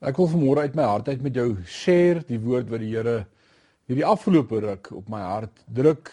[0.00, 3.26] Ek wil vanmôre uit my hart uit met jou share die woord wat die Here
[3.84, 6.08] hierdie afgelope ruk op my hart druk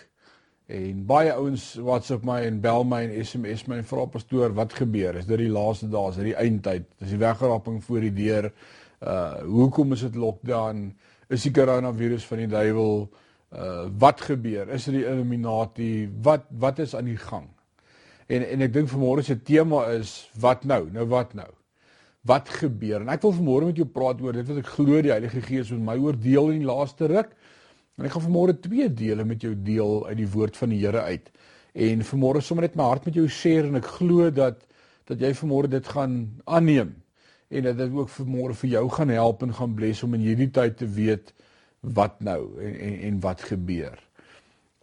[0.68, 4.76] en baie ouens WhatsApp my en bel my en SMS my en vra pastoor wat
[4.76, 5.16] gebeur?
[5.16, 6.10] Is dit die laaste dae?
[6.12, 6.90] Is dit die eindtyd?
[7.00, 8.50] Is die wegraping voor die deur?
[9.00, 10.90] Uh hoekom is dit lockdown?
[11.32, 13.06] Is die koronavirus van die duiwel?
[13.56, 14.68] Uh wat gebeur?
[14.76, 15.94] Is dit die Illuminati?
[16.28, 17.48] Wat wat is aan die gang?
[18.28, 20.90] En en ek dink vanmôre se tema is wat nou?
[20.92, 21.48] Nou wat nou?
[22.28, 23.02] Wat gebeur.
[23.02, 25.72] En ek wil vanmôre met jou praat oor dit wat ek glo die Heilige Gees
[25.76, 27.34] met my oordeel in die laaste ruk.
[27.98, 31.04] En ek gaan vanmôre twee dele met jou deel uit die woord van die Here
[31.08, 31.32] uit.
[31.78, 34.64] En vanmôre sommer net my hart met jou share en ek glo dat
[35.08, 36.16] dat jy vanmôre dit gaan
[36.52, 36.90] aanneem
[37.48, 40.50] en dat dit ook vanmôre vir jou gaan help en gaan bless om in hierdie
[40.52, 41.32] tyd te weet
[41.96, 43.96] wat nou en en, en wat gebeur.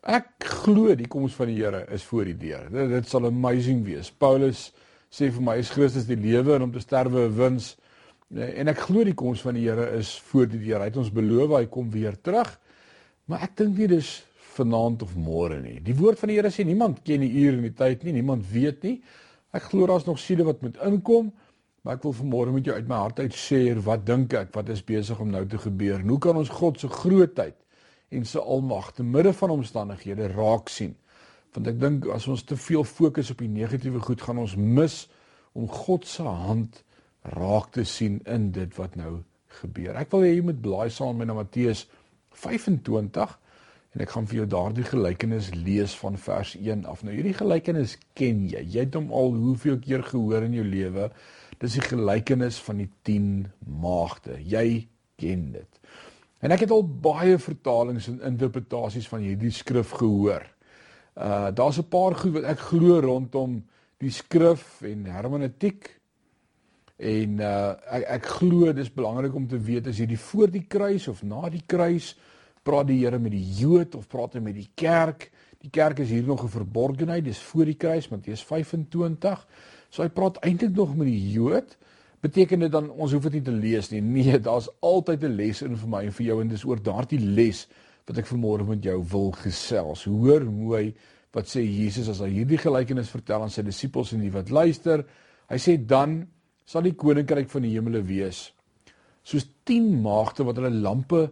[0.04, 0.30] Ek
[0.64, 2.64] glo die koms van die Here is voor die deur.
[2.72, 4.10] Dit, dit sal amazing wees.
[4.10, 4.70] Paulus
[5.14, 7.76] sê vir my is Christus die lewe en om te sterwe 'n wins.
[8.34, 10.80] En ek glo die koms van die Here is voor die deur.
[10.80, 12.58] Hy het ons beloof hy kom weer terug.
[13.26, 14.24] Maar ek dink nie dis
[14.56, 15.80] vanaand of môre nie.
[15.80, 18.44] Die woord van die Here sê niemand ken die uur en die tyd nie, niemand
[18.50, 19.02] weet nie.
[19.52, 21.32] Ek glo daar's nog siele wat moet inkom,
[21.82, 24.68] maar ek wil vanmôre met jou uit my hart uit sê wat dink ek wat
[24.68, 26.00] is besig om nou te gebeur?
[26.00, 27.56] Hoe kan ons God se grootheid
[28.10, 30.96] en sy almag te midde van omstandighede raak sien?
[31.54, 35.04] Want ek dink as ons te veel fokus op die negatiewe goed gaan ons mis
[35.54, 36.82] om God se hand
[37.34, 39.22] raak te sien in dit wat nou
[39.60, 39.94] gebeur.
[39.96, 41.86] Ek wil hê jy moet blaai saam met Matteus
[42.34, 43.36] 25
[43.94, 47.04] en ek gaan vir jou daardie gelykenis lees van vers 1 af.
[47.06, 48.64] Nou hierdie gelykenis ken jy.
[48.74, 51.12] Jy het hom al hoeveel keer gehoor in jou lewe.
[51.62, 53.28] Dis die gelykenis van die 10
[53.84, 54.40] maagde.
[54.42, 54.88] Jy
[55.22, 55.80] ken dit.
[56.44, 60.42] En ek het al baie vertalings en interpretasies van hierdie skrif gehoor.
[61.14, 63.62] Uh daar's 'n paar goed wat ek glo rondom
[63.98, 66.00] die skrif en hermeneutiek.
[66.96, 70.66] En uh ek ek glo dis belangrik om te weet as jy die voor die
[70.66, 72.14] kruis of na die kruis
[72.62, 75.30] praat die Here met die Jood of praat hy met die kerk.
[75.60, 79.46] Die kerk is hier nog 'n verborgenheid, dis voor die kruis Matteus 25.
[79.90, 81.76] So hy praat eintlik nog met die Jood.
[82.20, 84.00] Beteken dit dan ons hoef dit nie te lees nie.
[84.00, 87.20] Nee, daar's altyd 'n les in vir my en vir jou en dis oor daardie
[87.20, 87.68] les
[88.08, 90.04] wat ek vanmôre met jou wil gesels.
[90.08, 90.92] Hoor mooi
[91.34, 95.02] wat sê Jesus as hy hierdie gelykenis vertel aan sy disippels en die wat luister.
[95.50, 96.22] Hy sê dan
[96.68, 98.50] sal die koninkryk van die hemele wees
[99.24, 101.30] soos 10 maagde wat hulle lampe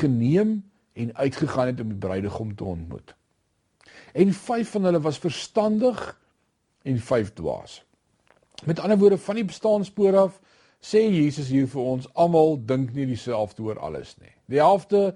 [0.00, 0.58] geneem
[0.92, 3.14] en uitgegaan het om die bruidegom te ontmoet.
[4.12, 6.00] En 5 van hulle was verstandig
[6.82, 7.80] en 5 dwaas.
[8.64, 10.40] Met ander woorde van die bestaan spoor af
[10.84, 14.32] sê Jesus hier vir ons almal dink nie dieselfde oor alles nie.
[14.52, 15.14] Die helfte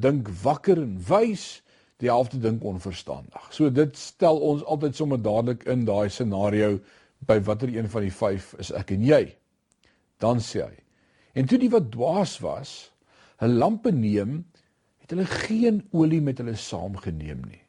[0.00, 1.62] dink wakker en wys,
[2.02, 3.44] die helfte dink onverstandig.
[3.54, 6.78] So dit stel ons altyd sommer dadelik in daai scenario
[7.26, 9.22] by watter een van die 5 is ek en jy.
[10.22, 10.78] Dan sê hy.
[11.38, 12.90] En toe die wat dwaas was,
[13.40, 14.44] 'n lampe neem,
[14.98, 17.62] het hulle geen olie met hulle saamgeneem nie.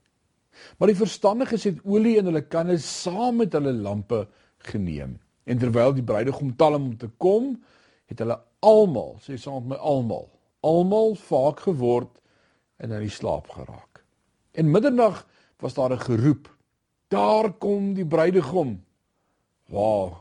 [0.77, 5.19] Maar die verstandiges het olie in hulle kanne saam met hulle lampe geneem.
[5.43, 7.63] En terwyl die bruidegom talm om te kom,
[8.05, 10.29] het hulle almal, sê saam met my almal,
[10.63, 12.19] almal vaak geword
[12.79, 14.03] en in die slaap geraak.
[14.51, 15.25] En middernag
[15.59, 16.49] was daar 'n geroep.
[17.07, 18.83] Daar kom die bruidegom.
[19.67, 20.13] Wow.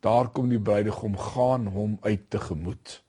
[0.00, 3.02] Daar kom die bruidegom gaan hom uit tegemoet.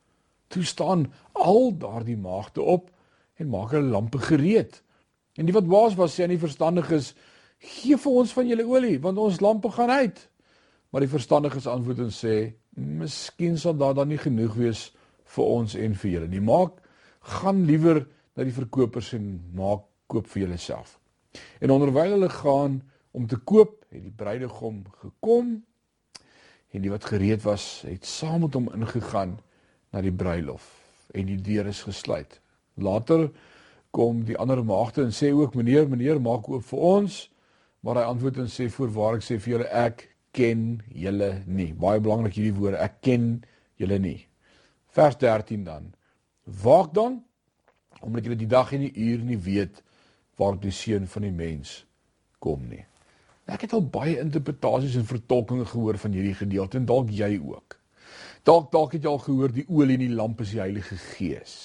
[0.47, 2.89] Toe staan al daardie maagde op
[3.33, 4.83] en maak hulle lampe gereed.
[5.33, 7.15] En die wat waas was sê aan die verstandiges:
[7.57, 10.29] "Gee vir ons van julle olie, want ons lampe gaan uit."
[10.89, 14.91] Maar die verstandiges antwoord en sê: "Miskien sal daar dan nie genoeg wees
[15.35, 16.43] vir ons en vir julle nie.
[16.43, 16.79] Maak
[17.37, 18.03] gaan liewer
[18.35, 20.97] na die verkopers en maak koop vir julleself.
[21.63, 22.81] En onderwyl hulle gaan
[23.11, 25.57] om te koop, het die bruidegom gekom
[26.71, 29.37] en die wat gereed was, het saam met hom ingegaan
[29.91, 30.67] na die bruilof
[31.15, 32.39] en die deur is gesluit.
[32.79, 33.27] Later
[33.91, 37.25] kom die ander maagde en sê ook meneer, meneer, maak oop vir ons.
[37.81, 40.05] Maar hy antwoord en sê voorwaar ek sê vir julle ek
[40.37, 40.65] ken
[40.95, 41.71] julle nie.
[41.75, 43.31] Baie belangrik hierdie woorde, ek ken
[43.81, 44.19] julle nie.
[44.91, 45.93] Vers 13 dan.
[46.43, 47.23] Waak dan
[48.01, 49.83] omdat julle die dag en die uur nie weet
[50.39, 51.83] waar die seun van die mens
[52.41, 52.81] kom nie.
[53.45, 57.77] Ek het al baie interpretasies en vertolkings gehoor van hierdie gedeelte en dalk jy ook.
[58.47, 61.55] Dalk dalk het jy al gehoor die olie in die lamp is die Heilige Gees.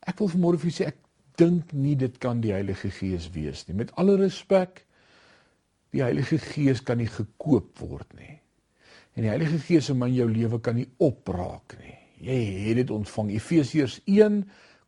[0.00, 1.02] Ek wil vanmôre vir julle sê ek
[1.40, 3.76] dink nie dit kan die Heilige Gees wees nie.
[3.82, 4.84] Met alle respek,
[5.92, 8.38] die Heilige Gees kan nie gekoop word nie.
[9.14, 12.03] En die Heilige Gees in my jou lewe kan nie opraak nie.
[12.22, 12.38] Jy
[12.68, 13.32] het dit ontvang.
[13.34, 14.42] Efesiërs 1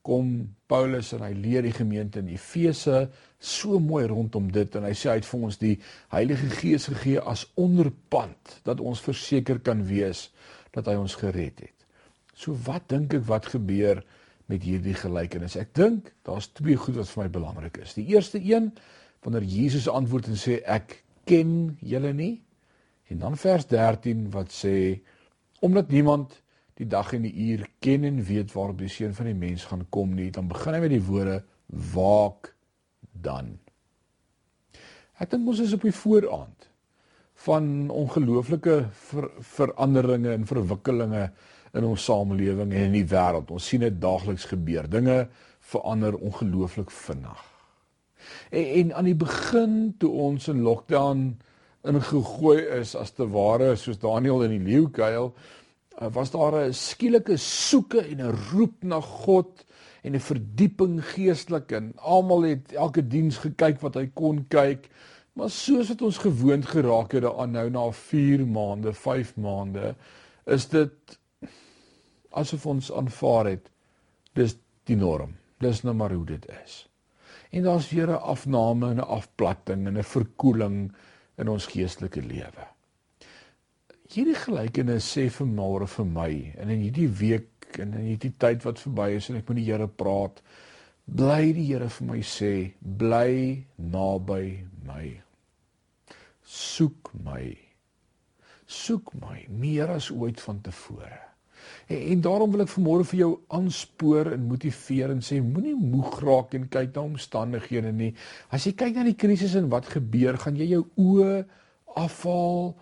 [0.06, 0.28] kom
[0.70, 3.08] Paulus en hy leer die gemeente in Efese
[3.42, 5.72] so mooi rondom dit en hy sê hy het vir ons die
[6.14, 10.28] Heilige Gees gegee as onderpand dat ons verseker kan wees
[10.76, 11.74] dat hy ons gered het.
[12.36, 14.02] So wat dink ek wat gebeur
[14.46, 15.58] met hierdie gelykenis?
[15.58, 17.96] Ek dink daar's twee goed wat vir my belangrik is.
[17.98, 18.70] Die eerste een
[19.24, 22.34] wanneer Jesus antwoord en sê ek ken julle nie.
[23.10, 25.00] En dan vers 13 wat sê
[25.66, 26.36] omdat niemand
[26.76, 29.86] die dag en die uur ken en weet waarop die seun van die mens gaan
[29.90, 31.40] kom nie, dan begin hy met die woorde
[31.94, 32.52] waak
[33.12, 33.56] dan.
[35.16, 36.68] Ek dink ons is op die vooraand
[37.46, 38.76] van ongelooflike
[39.08, 41.26] ver, veranderinge en verwikkelinge
[41.76, 43.52] in ons samelewing en in die wêreld.
[43.52, 44.88] Ons sien dit daagliks gebeur.
[44.88, 45.26] Dinge
[45.72, 47.42] verander ongelooflik vinnig.
[48.50, 51.28] En, en aan die begin toe ons in lockdown
[51.86, 55.30] ingegooi is as te ware soos Daniel in die leeukuil,
[55.98, 59.64] was daar 'n skielike soeke en 'n roep na God
[60.02, 64.88] en 'n verdieping geestelik en almal het elke diens gekyk wat hy kon kyk.
[65.32, 69.94] Maar soos wat ons gewoond geraak het daaraan nou na 4 maande, 5 maande,
[70.44, 71.18] is dit
[72.30, 73.70] asof ons aanvaar het
[74.32, 75.34] dis die norm.
[75.58, 76.88] Dis nou maar hoe dit is.
[77.50, 80.92] En daar's weer 'n afname en 'n afplatting en 'n verkoeling
[81.36, 82.75] in ons geestelike lewe
[84.12, 86.30] hierdie gelykenis sê vir môre vir my
[86.60, 89.66] en in hierdie week en in hierdie tyd wat verby is en ek met die
[89.68, 90.42] Here praat
[91.06, 94.42] bly die Here vir my sê bly naby
[94.86, 95.04] my.
[96.46, 97.44] Soek my.
[98.66, 101.18] Soek my meer as ooit van tevore.
[101.86, 106.18] En, en daarom wil ek vanmôre vir jou aanspoor en motiveer en sê moenie moeg
[106.22, 108.12] raak en kyk na omstandighede nie.
[108.54, 111.44] As jy kyk na die krisis en wat gebeur gaan jy jou oë
[111.96, 112.74] afhaal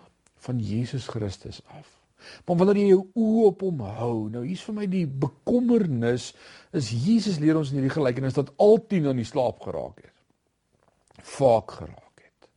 [0.45, 1.91] van Jesus Christus af.
[2.45, 6.31] Maar wanneer jy jou oë op hom hou, nou hier's vir my die bekommernis
[6.75, 10.13] is Jesus leer ons in hierdie gelykenis dat altyd aan die slaap geraak het.
[11.35, 12.49] Vaak geraak het.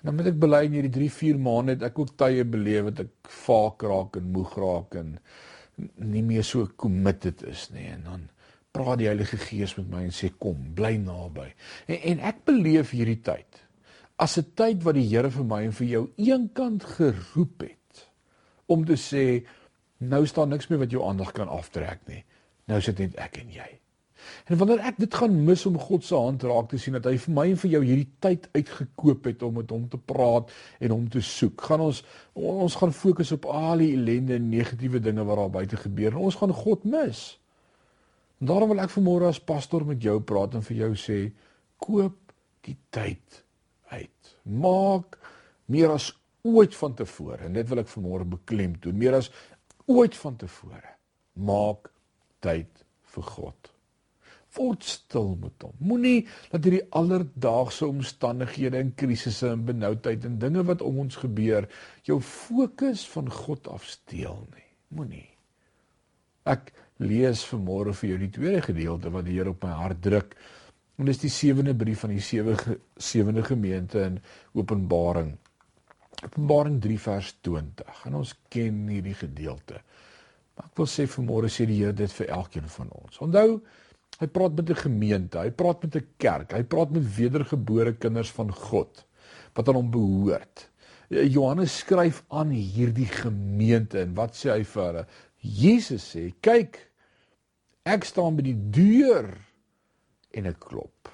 [0.00, 2.88] En dan moet ek bely in hierdie 3, 4 maande het ek ook tye beleef
[2.90, 5.16] wat ek vaak raak en moeg raak en
[6.00, 8.28] nie meer so committed is nie en dan
[8.76, 11.48] praat die Heilige Gees met my en sê kom, bly naby.
[11.88, 13.62] En, en ek beleef hierdie tyd
[14.16, 18.08] as 'n tyd wat die Here vir my en vir jou eenkant geroep het
[18.66, 19.46] om te sê
[19.98, 22.24] nou staan niks meer wat jou aandag kan aftrek nie.
[22.66, 23.68] Nou sit net ek en jy.
[24.50, 27.16] En wanneer ek dit gaan mis om God se hand raak te sien dat hy
[27.22, 30.94] vir my en vir jou hierdie tyd uitgekoop het om met hom te praat en
[30.94, 32.02] hom te soek, gaan ons
[32.34, 36.26] ons gaan fokus op al die ellende en negatiewe dinge wat daar buite gebeur en
[36.28, 37.24] ons gaan God mis.
[38.40, 41.20] En daarom wil ek vanmôre as pastor met jou praat en vir jou sê
[41.80, 42.18] koop
[42.66, 43.45] die tyd.
[44.46, 45.18] Maak
[45.72, 46.12] meer as
[46.46, 49.30] ooit van tevore en dit wil ek vanmôre beklemtoon, meer as
[49.90, 50.94] ooit van tevore.
[51.34, 51.90] Maak
[52.44, 52.84] tyd
[53.14, 53.72] vir God.
[54.56, 55.74] Word stil met hom.
[55.84, 56.22] Moenie
[56.52, 61.68] dat hierdie alledaagse omstandighede en krisisse en benoudheid en dinge wat om ons gebeur
[62.08, 64.68] jou fokus van God afsteel nie.
[64.96, 65.28] Moenie.
[66.48, 66.70] Ek
[67.02, 70.36] lees vanmôre vir jou die tweede gedeelte wat die Here op my hart druk
[70.96, 72.56] En dis die sewende brief van die sewe
[72.96, 74.20] sewende gemeente in
[74.56, 75.34] Openbaring.
[76.24, 78.04] Openbaring 3 vers 20.
[78.08, 79.82] En ons ken hierdie gedeelte.
[80.56, 83.18] Maar ek wil sê vanmôre sê die Here dit vir elkeen van ons.
[83.20, 83.58] Onthou,
[84.16, 88.30] hy praat met 'n gemeente, hy praat met 'n kerk, hy praat met wedergebore kinders
[88.30, 89.04] van God
[89.54, 90.68] wat aan hom behoort.
[91.08, 95.06] Johannes skryf aan hierdie gemeente en wat sê hy vir hulle?
[95.40, 96.78] Jesus sê, "Kyk,
[97.84, 99.38] ek staan by die deur
[100.36, 101.12] en ek klop.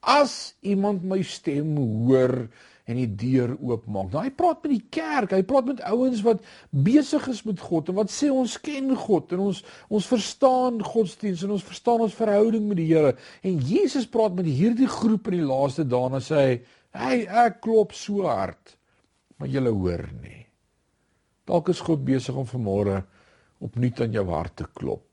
[0.00, 2.46] As iemand my stem hoor
[2.90, 4.10] en die deur oopmaak.
[4.10, 7.90] Nou hy praat met die kerk, hy praat met ouens wat besig is met God
[7.90, 9.60] en wat sê ons ken God en ons
[9.92, 13.14] ons verstaan godsdienst en ons verstaan ons verhouding met die Here.
[13.46, 16.60] En Jesus praat met hierdie groep in die laaste dae en sê hy,
[16.96, 18.76] "Hey, ek klop so hard,
[19.38, 20.46] maar julle hoor nie."
[21.46, 23.04] Dalk is God besig om vanmôre
[23.60, 25.09] opnuut aan jou hart te klop.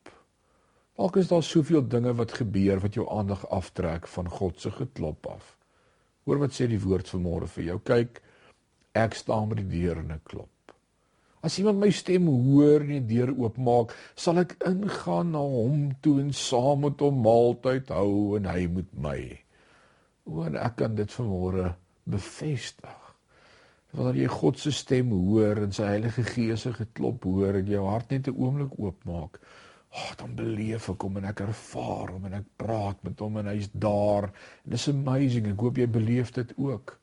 [0.97, 5.27] Dalk is daar soveel dinge wat gebeur wat jou aandag aftrek van God se geklop
[5.29, 5.51] af.
[6.25, 7.75] Hoor wat sê die woord vanmôre vir jou.
[7.85, 8.21] Kyk,
[8.97, 10.73] ek staan by die deur en ek klop.
[11.45, 16.15] As iemand my stem hoor en die deur oopmaak, sal ek ingaan na hom toe
[16.23, 19.19] en saam met hom maaltyd hou en hy met my.
[20.25, 21.75] O, en ek kan dit vanmôre
[22.09, 22.97] bevestig.
[23.93, 27.85] Wanneer jy God se stem hoor en sy Heilige Gees se geklop hoor en jou
[27.85, 29.37] hart net 'n oomblik oopmaak,
[29.95, 33.51] oh, dan beleef ek hom en ek ervaar hom en ek praat met hom en
[33.51, 34.29] hy's daar.
[34.65, 35.51] En dis amazing.
[35.53, 36.97] Ek hoop jy beleef dit ook.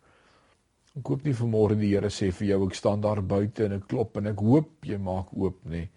[0.94, 3.88] Ek hoop nie vanmôre die Here sê vir jou ek staan daar buite en ek
[3.90, 5.88] klop en ek hoop jy maak oop nie.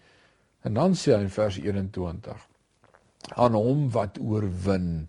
[0.66, 2.40] En dan sê hy in vers 21:
[3.38, 5.06] Aan hom wat oorwin,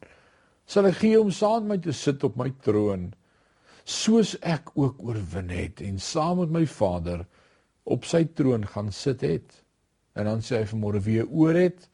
[0.70, 3.10] sal ek gee om saam met my te sit op my troon,
[3.90, 7.26] soos ek ook oorwin het en saam met my Vader
[7.90, 9.64] op sy troon gaan sit het.
[10.20, 11.86] En dan sê hy vanmôre wie oor het,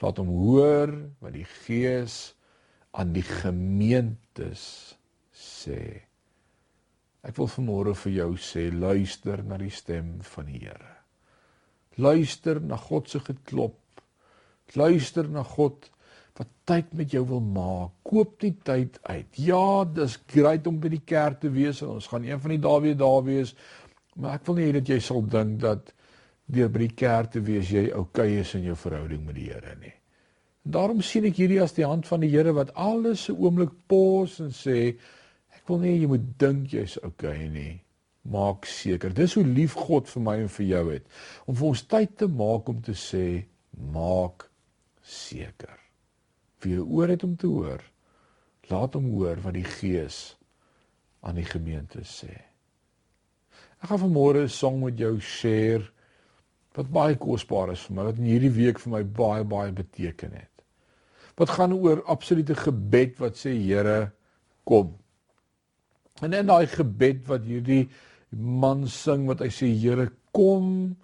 [0.00, 2.32] laat hom hoor wat die Gees
[2.96, 4.62] aan die gemeentes
[5.34, 5.82] sê.
[7.28, 10.94] Ek wil vanmôre vir jou sê, luister na die stem van die Here.
[11.98, 13.76] Luister na God se geklop.
[14.78, 15.90] Luister na God
[16.38, 17.96] wat tyd met jou wil maak.
[18.06, 19.40] Koop die tyd uit.
[19.42, 22.62] Ja, dis great om by die kerk te wees en ons gaan een van die
[22.62, 23.54] dae weer daar wees.
[24.14, 25.90] Maar ek wil nie hê dat jy sal dink dat
[26.48, 29.74] deur by die kerk te wees jy oukei is in jou verhouding met die Here
[29.80, 29.94] nie.
[30.68, 34.38] Daarom sien ek hierdie as die hand van die Here wat alles se oomblik pos
[34.44, 34.78] en sê
[35.54, 37.74] ek wil nie jy moet dink jy's oukei nie.
[38.28, 39.14] Maak seker.
[39.16, 42.28] Dis hoe lief God vir my en vir jou het om vir ons tyd te
[42.28, 43.26] maak om te sê
[43.92, 44.48] maak
[45.04, 45.78] seker
[46.64, 47.82] wie jy oor het om te hoor,
[48.70, 50.34] laat hom hoor wat die Gees
[51.22, 52.32] aan die gemeente sê.
[53.78, 55.86] Ek gaan vanmôre 'n song met jou share
[56.78, 60.36] wat baie kosbaar is vir my, wat in hierdie week vir my baie baie beteken
[60.38, 60.52] het.
[61.38, 64.12] Wat gaan oor absolute gebed wat sê Here,
[64.68, 64.94] kom.
[66.22, 67.88] En in daai gebed wat hierdie
[68.30, 70.94] man sing wat hy sê Here, kom,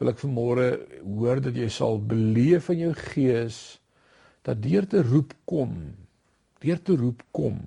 [0.00, 0.68] wil ek vanmôre
[1.04, 3.60] hoor dat jy sal beleef in jou gees
[4.48, 5.74] dat deur te roep kom,
[6.64, 7.60] deur te roep kom,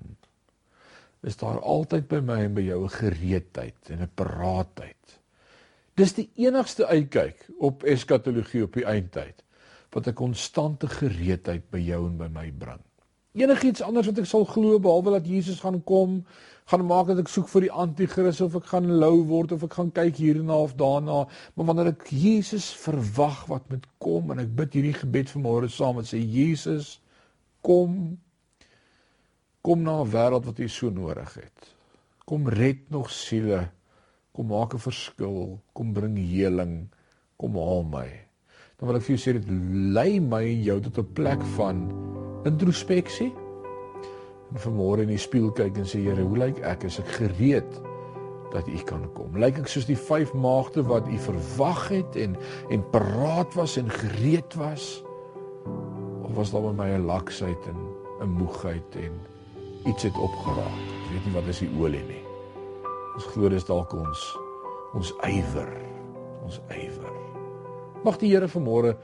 [1.24, 5.23] is daar altyd by my en by jou 'n gereedheid en 'n paraatheid.
[5.94, 9.44] Dis die enigste uitkyk op eskatologie op die eindtyd
[9.94, 12.82] wat 'n konstante gereedheid by jou en by my bring.
[13.34, 16.24] Enigiets anders wat ek sal glo behalwe dat Jesus gaan kom,
[16.70, 19.74] gaan maak dat ek soek vir die anti-kris of ek gaan lou word of ek
[19.74, 24.54] gaan kyk hierna of daarna, maar wanneer ek Jesus verwag wat met kom en ek
[24.56, 27.00] bid hierdie gebed vanmôre saam en sê Jesus
[27.62, 28.18] kom
[29.62, 31.74] kom na 'n wêreld wat U so nodig het.
[32.24, 33.70] Kom red nog siele.
[34.34, 35.60] Kom maak 'n verskil.
[35.72, 36.90] Kom bring heling.
[37.38, 38.08] Kom haal my.
[38.78, 39.46] Dan wil ek vir jou sê dit
[39.94, 41.78] lei my en jou tot 'n plek van
[42.44, 43.32] introspeksie
[44.50, 46.84] en vanmôre in die spieël kyk en sê Here, hoe lyk ek?
[46.84, 47.80] Is ek gereed
[48.52, 49.38] dat U kan kom?
[49.38, 52.36] Lyk ek soos die vyf maagde wat U verwag het en
[52.70, 55.02] en paraat was en gereed was?
[56.24, 57.78] Of was daar by my 'n laksheid en
[58.20, 59.12] 'n moegheid en
[59.86, 60.78] iets het opgeraak?
[61.06, 62.33] Ek weet nie wat is die olie nie.
[63.14, 64.22] Ons glo dis dalk ons
[64.94, 65.70] ons ywer,
[66.46, 67.14] ons ywer.
[68.06, 68.94] Mag die Here vanmôre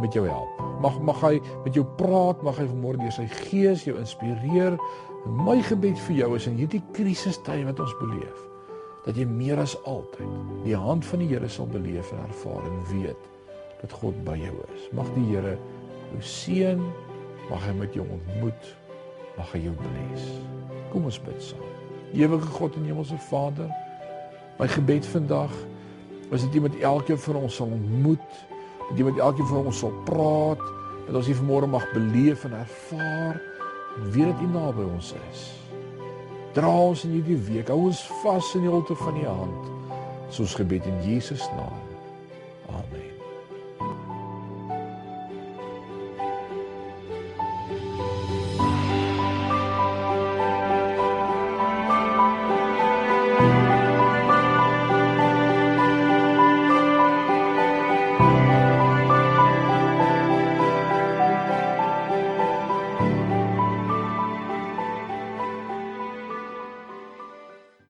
[0.00, 0.60] met jou help.
[0.82, 4.76] Mag mag hy met jou praat, mag hy vanmôre deur sy gees jou inspireer.
[5.24, 8.44] En my gebed vir jou is in hierdie krisistye wat ons beleef,
[9.06, 10.28] dat jy meer as altyd
[10.64, 13.28] die hand van die Here sal beleef en ervaar en weet
[13.82, 14.88] dat God by jou is.
[14.96, 15.56] Mag die Here
[16.14, 16.88] jou seën,
[17.50, 18.72] mag hy met jou ontmoet,
[19.36, 20.32] mag hy jou bless.
[20.92, 21.87] Kom ons bid saam.
[22.12, 23.68] Ewige God en Hemelse Vader,
[24.58, 25.52] my gebed vandag
[26.30, 28.30] is dat jy met elkeen van ons sal ontmoet
[28.88, 30.62] dat jy met elkeen van ons sal praat,
[31.06, 33.40] dat ons hier vanmôre mag beleef en ervaar
[33.96, 35.42] en weet dat U naby ons is.
[36.56, 39.68] Dra ons in hierdie week, hou ons vas in die holte van U hand.
[40.32, 41.87] Soos gebed in Jesus naam.